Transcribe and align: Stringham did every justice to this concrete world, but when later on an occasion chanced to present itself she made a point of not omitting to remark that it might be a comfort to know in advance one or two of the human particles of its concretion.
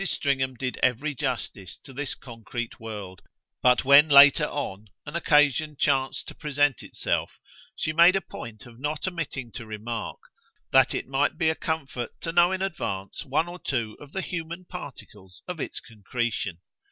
Stringham 0.03 0.55
did 0.55 0.79
every 0.81 1.13
justice 1.13 1.77
to 1.77 1.93
this 1.93 2.15
concrete 2.15 2.79
world, 2.79 3.21
but 3.61 3.85
when 3.85 4.09
later 4.09 4.45
on 4.47 4.87
an 5.05 5.15
occasion 5.15 5.77
chanced 5.77 6.27
to 6.27 6.33
present 6.33 6.81
itself 6.81 7.39
she 7.75 7.93
made 7.93 8.15
a 8.15 8.21
point 8.21 8.65
of 8.65 8.79
not 8.79 9.07
omitting 9.07 9.51
to 9.51 9.63
remark 9.63 10.17
that 10.71 10.95
it 10.95 11.07
might 11.07 11.37
be 11.37 11.51
a 11.51 11.55
comfort 11.55 12.19
to 12.21 12.31
know 12.31 12.51
in 12.51 12.63
advance 12.63 13.23
one 13.23 13.47
or 13.47 13.59
two 13.59 13.95
of 13.99 14.11
the 14.11 14.21
human 14.21 14.65
particles 14.65 15.43
of 15.47 15.59
its 15.59 15.79
concretion. 15.79 16.57